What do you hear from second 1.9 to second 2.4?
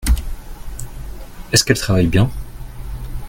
bien?